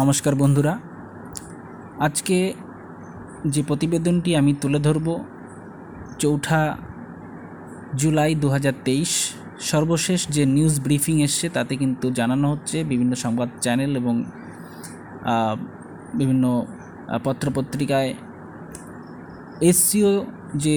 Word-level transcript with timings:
নমস্কার 0.00 0.34
বন্ধুরা। 0.42 0.74
আজকে 2.06 2.38
যে 3.54 3.62
প্রতিবেদনটি 3.68 4.30
আমি 4.40 4.52
তুলে 4.62 4.78
ধরব, 4.86 5.06
চৌঠা 6.22 6.60
জুলাই 8.00 8.32
দু 8.42 8.48
হাজার 8.48 8.74
তেইশ, 8.84 9.12
সর্বশেষ 9.72 10.20
যে 10.28 10.42
নিউজ 10.46 10.74
ব্রিফিং 10.80 11.16
এসছে 11.22 11.46
তাতে 11.48 11.72
কিন্তু 11.76 12.06
জানানো 12.10 12.46
হচ্ছে 12.52 12.76
বিভিন্ন 12.84 13.12
সংবাদ 13.14 13.48
চ্যানেল 13.64 13.90
এবং 13.96 14.14
বিভিন্ন 16.20 16.44
পত্রপত্রিকায় 17.24 18.10
এসসিও 19.70 20.12
যে 20.64 20.76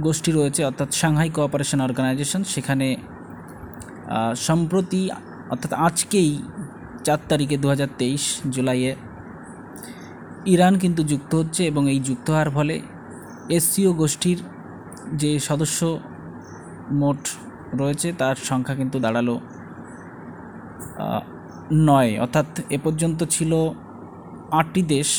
গোষ্ঠী 0.00 0.30
রয়েছে, 0.32 0.60
অর্থাৎ 0.64 0.90
সাংহাই 0.92 1.30
কোঅপারেশন 1.36 1.80
অর্গানাইজেশন, 1.80 2.42
সেখানে 2.44 2.86
সম্প্রতি, 4.48 5.02
অর্থাৎ 5.52 5.72
আজকেই 5.86 6.30
চার 7.06 7.20
তারিখে 7.30 7.56
দু 7.62 7.66
হাজার 7.72 7.90
তেইশ 8.00 8.24
জুলাইয়ে 8.54 8.92
ইরান 10.54 10.74
কিন্তু 10.82 11.00
যুক্ত 11.10 11.30
হচ্ছে 11.40 11.62
এবং 11.70 11.82
এই 11.92 11.98
যুক্ত 12.08 12.26
হওয়ার 12.34 12.50
ফলে 12.56 12.76
এসসিও 13.56 13.90
গোষ্ঠীর 14.00 14.38
যে 15.20 15.30
সদস্য 15.48 15.80
মোট 17.00 17.20
রয়েছে, 17.80 18.08
তার 18.20 18.36
সংখ্যা 18.50 18.74
কিন্তু 18.80 18.96
দাঁড়াল 19.04 19.28
নয়। 21.88 22.10
অর্থাৎ 22.24 22.48
এ 22.76 22.78
পর্যন্ত 22.84 23.20
ছিল 23.34 23.52
আটটি 24.60 24.82
দেশ। 24.94 25.10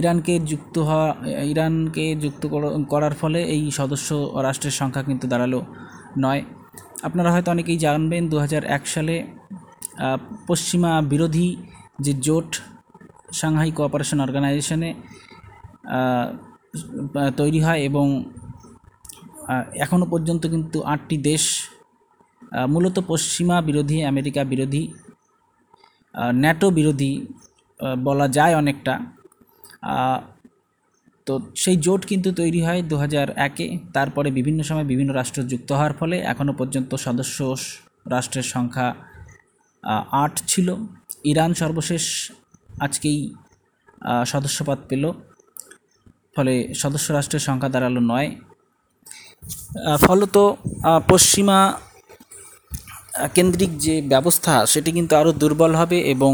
ইরানকে 0.00 0.34
যুক্ত 0.50 0.74
হওয়া, 0.88 1.08
ইরানকে 1.52 2.04
যুক্ত 2.24 2.42
করার 2.92 3.14
ফলে 3.20 3.40
এই 3.54 3.62
সদস্য 3.78 4.08
রাষ্ট্রের 4.46 4.74
সংখ্যা 4.80 5.02
কিন্তু 5.08 5.26
দাঁড়াল 5.32 5.54
নয়। 6.24 6.42
আপনারা 7.06 7.30
হয়তো 7.34 7.48
অনেকেই 7.54 7.78
জানবেন 7.86 8.22
দু 8.32 8.36
হাজার 8.44 8.62
এক 8.76 8.84
সালে 8.94 9.14
পশ্চিমা 10.46 10.92
বিরোধী 11.12 11.48
যে 12.00 12.12
জোট 12.26 12.50
সাংহাই 13.32 13.70
কোঅপারেশন 13.70 14.18
অর্গানাইজেশনে 14.20 14.90
তৈরি 17.36 17.60
হয় 17.60 17.80
এবং 17.88 18.06
এখনও 19.84 20.06
পর্যন্ত 20.06 20.42
কিন্তু 20.46 20.78
আটটি 20.92 21.16
দেশ 21.30 21.44
মূলত 22.68 22.96
পশ্চিমা 23.08 23.56
বিরোধী, 23.68 23.98
আমেরিকা 24.02 24.42
বিরোধী 24.44 24.82
ন্যাটো 26.34 26.68
বিরোধী 26.70 27.12
বলা 28.04 28.26
যায় 28.28 28.54
অনেকটা। 28.56 28.94
তো 31.26 31.32
সেই 31.54 31.76
জোট 31.76 32.02
কিন্তু 32.06 32.28
তৈরি 32.40 32.60
হয় 32.66 32.80
দু 32.90 32.96
হাজার 32.96 33.26
একে, 33.46 33.66
তারপরে 33.92 34.28
বিভিন্ন 34.38 34.60
সময় 34.62 34.86
বিভিন্ন 34.92 35.10
রাষ্ট্র 35.14 35.40
যুক্ত 35.42 35.68
হওয়ার 35.72 35.94
ফলে 36.00 36.16
এখনও 36.32 36.52
পর্যন্ত 36.60 36.90
সদস্য 37.06 37.38
রাষ্ট্রের 38.14 38.46
সংখ্যা 38.54 38.88
আট 40.22 40.34
ছিল। 40.46 40.68
ইরান 41.24 41.54
সর্বশেষ 41.54 42.04
আজকেই 42.80 43.18
সদস্যপদ 44.26 44.78
পেল। 44.88 45.04
ফলে 46.34 46.54
সদস্য 46.74 47.06
রাষ্ট্রের 47.12 47.44
সংখ্যা 47.48 47.70
দাঁড়াল 47.74 47.96
নয়। 48.12 48.28
ফলত 50.06 50.36
পশ্চিমা 51.08 51.58
কেন্দ্রিক 53.34 53.72
যে 53.78 53.94
ব্যবস্থা, 54.02 54.54
সেটি 54.66 54.90
কিন্তু 54.92 55.12
আরও 55.16 55.30
দুর্বল 55.32 55.72
হবে 55.74 55.98
এবং 56.14 56.32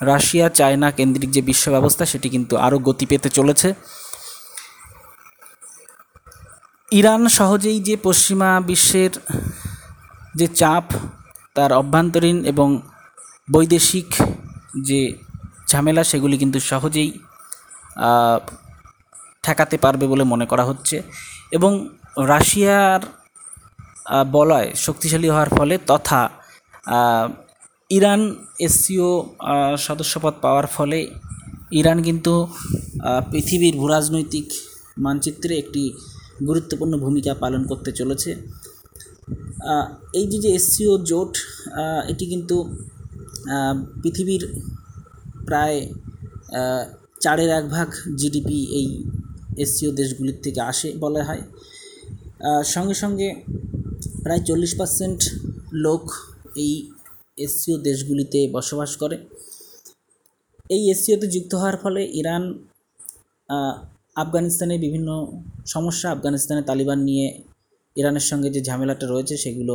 রাশিয়া, 0.00 0.46
চায়না 0.48 0.88
কেন্দ্রিক 0.90 1.30
যে 1.30 1.42
বিশ্ব 1.42 1.64
ব্যবস্থা, 1.70 2.04
সেটি 2.06 2.28
কিন্তু 2.28 2.54
আরও 2.56 2.78
গতি 2.78 3.06
পেতে 3.06 3.28
চলেছে। 3.28 3.68
ইরান 6.92 7.22
সহজেই 7.28 7.78
যে 7.80 7.94
পশ্চিমা 8.02 8.50
বিশ্বের 8.60 9.12
যে 10.34 10.46
চাপ 10.60 10.84
তার 11.56 11.70
অভ্যন্তরীণ 11.80 12.38
এবং 12.52 12.68
বৈদেশিক 13.52 14.08
যে 14.88 15.00
ঝামেলা, 15.70 16.02
সেগুলি 16.10 16.36
কিন্তু 16.42 16.58
সহজেই 16.70 17.10
ঠেকাতে 19.44 19.76
পারবে 19.84 20.04
বলে 20.12 20.24
মনে 20.32 20.46
করা 20.52 20.64
হচ্ছে। 20.70 20.96
এবং 21.56 21.72
রাশিয়ার 22.32 23.00
বলয় 24.36 24.68
শক্তিশালী 24.84 25.28
হওয়ার 25.34 25.50
ফলে 25.56 25.74
তথা 25.90 26.20
ইরান 27.90 28.22
এসসিও 28.66 29.08
সদস্যপদ 29.86 30.34
পাওয়ার 30.44 30.66
ফলে 30.76 30.98
ইরান 31.80 31.98
কিন্তু 32.02 32.34
পৃথিবীর 33.30 33.74
ভূরাজনৈতিক 33.80 34.46
মানচিত্রে 35.04 35.52
একটি 35.62 35.82
গুরুত্বপূর্ণ 36.48 36.94
ভূমিকা 37.04 37.32
পালন 37.42 37.62
করতে 37.70 37.90
চলেছে। 37.92 38.30
এই 40.18 40.26
যে 40.30 40.38
যে 40.44 40.50
এসসিও 40.58 40.94
জোট 41.10 41.32
এটি 42.10 42.24
কিন্তু 42.26 42.56
পৃথিবীর 44.02 44.42
প্রায় 45.46 45.78
চারের 47.20 47.50
এক 47.58 47.64
ভাগ 47.68 47.88
জিডিপি 48.20 48.60
এই 48.78 48.88
এসসিও 49.58 49.90
দেশগুলির 50.00 50.38
থেকে 50.44 50.60
আসে 50.70 50.88
বলা 51.04 51.20
হয়। 51.28 51.42
সঙ্গে 52.74 52.96
সঙ্গে 53.02 53.28
প্রায় 54.22 54.42
চল্লিশ 54.48 54.72
পার্সেন্ট 54.78 55.20
লোক 55.84 56.04
এই 56.64 56.72
এসসিও 57.38 57.76
দেশগুলিতে 57.88 58.40
বসবাস 58.52 58.90
করে। 59.02 59.16
এই 60.70 60.82
এসসিওতে 60.92 61.26
যুক্ত 61.34 61.52
হওয়ার 61.54 61.76
ফলে 61.82 62.00
ইরান 62.20 62.44
আফগানিস্তানে 64.16 64.74
বিভিন্ন 64.78 65.08
সমস্যা 65.66 66.06
আফগানিস্তানে 66.10 66.62
তালিবান 66.62 66.98
নিয়ে 67.08 67.26
ইরানের 67.96 68.26
সঙ্গে 68.30 68.48
যে 68.54 68.60
ঝামেলাটা 68.68 69.06
রয়েছে, 69.12 69.34
সেগুলো 69.44 69.74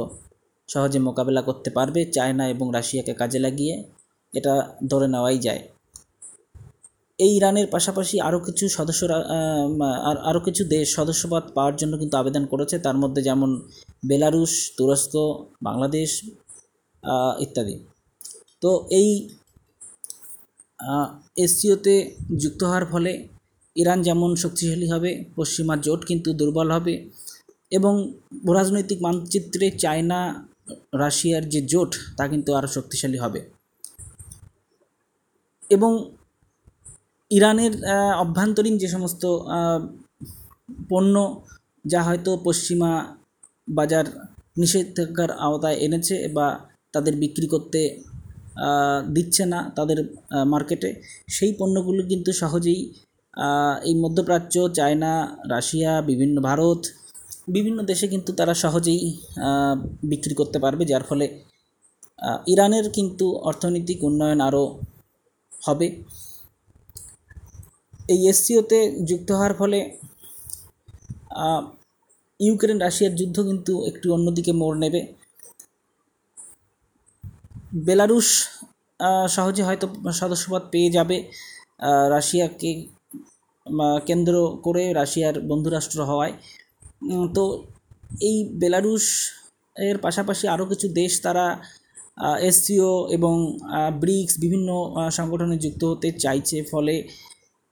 সহজে 0.69 0.99
মোকাবেলা 1.07 1.41
করতে 1.49 1.69
পারবে 1.77 2.01
চায়না 2.15 2.43
এবং 2.53 2.65
রাশিয়াকে 2.77 3.13
কাজে 3.21 3.39
লাগিয়ে। 3.45 3.75
এটা 4.33 4.53
ধরে 4.91 5.07
নেওয়াই 5.13 5.37
যায়। 5.47 5.61
এই 7.19 7.31
ইরানের 7.37 7.67
পাশাপাশি 7.75 8.15
আরও 8.27 8.39
কিছু 8.47 8.63
সদস্যরা 8.77 9.17
আরও 10.29 10.39
কিছু 10.47 10.61
দেশ 10.75 10.85
সদস্যপদ 10.97 11.43
পাওয়ার 11.55 11.75
জন্য 11.81 11.93
কিন্তু 12.01 12.15
আবেদন 12.21 12.43
করেছে। 12.51 12.75
তার 12.85 12.97
মধ্যে 13.03 13.21
যেমন 13.29 13.49
বেলারুশ, 14.09 14.53
তুরস্ক, 14.77 15.13
বাংলাদেশ 15.67 16.09
ইত্যাদি। 17.45 17.75
তো 18.61 18.69
এই 18.99 19.09
এসসিওতে 21.45 21.95
যুক্ত 22.41 22.61
হওয়ার 22.69 22.85
ফলে 22.91 23.11
ইরান 23.75 23.99
যেমন 24.07 24.29
শক্তিশালী 24.43 24.87
হবে 24.93 25.09
পশ্চিমা 25.37 25.75
জোট 25.85 26.01
কিন্তু 26.09 26.29
দুর্বল 26.39 26.67
হবে। 26.75 26.93
এবং 27.71 27.93
রাজনৈতিক 28.57 28.99
মানচিত্রে 29.05 29.65
চায়না, 29.83 30.19
রাশিয়ার 31.03 31.43
যে 31.53 31.59
জোট, 31.71 31.91
তা 32.17 32.23
কিন্তু 32.31 32.49
আরও 32.57 32.69
শক্তিশালী 32.77 33.17
হবে। 33.23 33.39
এবং 35.75 35.91
ইরানের 37.31 37.73
অভ্যন্তরীণ 38.23 38.75
যে 38.83 38.87
সমস্ত 38.95 39.23
পণ্য, 40.91 41.15
যা 41.85 41.99
হয়তো 42.07 42.31
পশ্চিমা 42.47 42.91
বাজার 43.67 44.05
নিষেধাজ্ঞার 44.61 45.31
আওতায় 45.45 45.77
এনেছে 45.85 46.15
বা 46.37 46.47
তাদের 46.93 47.13
বিক্রি 47.23 47.47
করতে 47.53 47.81
দিচ্ছে 49.15 49.43
না 49.53 49.59
তাদের 49.77 49.99
মার্কেটে, 50.53 50.89
সেই 51.35 51.51
পণ্যগুলো 51.59 52.01
কিন্তু 52.11 52.29
সহজেই 52.41 52.79
এই 53.87 53.95
মধ্যপ্রাচ্য, 54.03 54.55
চায়না, 54.77 55.13
রাশিয়া, 55.53 55.91
বিভিন্ন 56.09 56.35
ভারত 56.49 56.81
বিভিন্ন 57.55 57.79
দেশে 57.91 58.05
কিন্তু 58.13 58.31
তারা 58.39 58.53
সহজেই 58.63 59.01
বিক্রি 60.11 60.33
করতে 60.39 60.57
পারবে, 60.63 60.83
যার 60.91 61.03
ফলে 61.09 61.25
ইরানের 62.53 62.85
কিন্তু 62.97 63.25
অর্থনৈতিক 63.49 63.99
উন্নয়ন 64.09 64.39
আরও 64.47 64.63
হবে। 65.65 65.87
এই 68.13 68.19
এসসিওতে 68.31 68.79
যুক্ত 69.09 69.29
হওয়ার 69.37 69.53
ফলে 69.59 69.79
ইউক্রেন 72.39 72.77
রাশিয়ার 72.85 73.13
যুদ্ধ 73.19 73.37
কিন্তু 73.49 73.73
একটু 73.89 74.07
অন্যদিকে 74.15 74.51
মোড় 74.61 74.77
নেবে। 74.83 75.01
বেলারুশ 77.87 78.27
সহজে 79.35 79.63
হয়তো 79.67 79.85
সদস্যপদ 80.21 80.63
পেয়ে 80.73 80.89
যাবে। 80.97 81.17
রাশিয়াকে 82.13 82.71
কেন্দ্র 84.07 84.33
করে 84.65 84.83
রাশিয়ার 84.99 85.35
বন্ধুরাষ্ট্র 85.49 85.99
হওয়ায়। 86.09 86.33
তো 87.35 87.43
এই 88.29 88.37
বেলারুশ 88.61 89.05
এর 89.75 89.97
পাশাপাশি 90.05 90.45
আরও 90.53 90.65
কিছু 90.71 90.87
দেশ 90.99 91.11
তারা 91.25 91.45
এসসিও 92.49 92.91
এবং 93.17 93.33
ব্রিক্স 94.01 94.33
বিভিন্ন 94.43 94.69
সংগঠনে 95.17 95.57
যুক্ত 95.63 95.81
হতে 95.91 96.09
চাইছে। 96.23 96.57
ফলে 96.71 96.95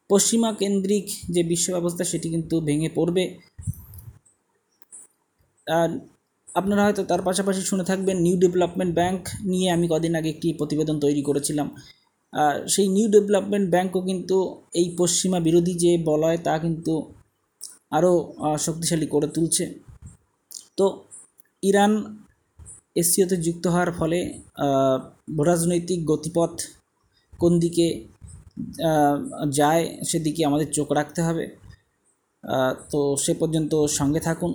পশ্চিমা 0.09 0.49
কেন্দ্রিক 0.61 1.05
যে 1.35 1.41
বিশ্ব 1.51 1.67
ব্যবস্থা 1.75 2.03
সেটি 2.11 2.27
কিন্তু 2.33 2.55
ভেঙে 2.67 2.89
পড়বে। 2.97 3.23
আর 5.67 5.89
আপনারা 6.47 6.81
হয়তো 6.85 7.01
তার 7.11 7.21
পাশাপাশি 7.27 7.61
শুনে 7.69 7.83
থাকবেন, 7.89 8.17
নিউ 8.25 8.35
ডেভেলপমেন্ট 8.43 8.91
ব্যাংক 8.99 9.21
নিয়ে 9.51 9.67
আমি 9.75 9.85
কদিন 9.93 10.13
আগে 10.19 10.29
একটি 10.35 10.47
প্রতিবেদন 10.59 10.95
তৈরি 11.05 11.21
করেছিলাম। 11.29 11.67
সেই 12.73 12.87
নিউ 12.95 13.07
ডেভেলপমেন্ট 13.15 13.65
ব্যাংকও 13.73 14.01
কিন্তু 14.09 14.37
এই 14.79 14.87
পশ্চিমা 14.99 15.39
বিরোধী 15.47 15.73
যে 15.83 15.91
বলয় 16.09 16.37
তা 16.47 16.53
কিন্তু 16.65 16.93
আরও 17.91 18.11
শক্তিশালী 18.65 19.07
করে 19.13 19.27
তুলছে। 19.35 19.63
তো 20.77 20.85
ইরান 21.63 21.93
এসসিওতে 23.01 23.35
যুক্ত 23.45 23.65
হওয়ার 23.73 23.91
ফলে 23.99 24.19
রাজনৈতিক 25.49 25.99
গতিপথ 26.11 26.53
কোন 27.41 27.51
দিকে 27.63 27.87
যায় 29.59 29.83
সেদিকে 30.09 30.41
আমাদের 30.49 30.67
চোখ 30.77 30.87
রাখতে 30.99 31.21
হবে। 31.27 31.45
তো 32.91 32.99
সে 33.23 33.33
পর্যন্ত 33.41 33.73
সঙ্গে 33.99 34.21
থাকুন, 34.27 34.51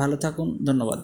ভালো 0.00 0.16
থাকুন, 0.24 0.48
ধন্যবাদ। 0.68 1.00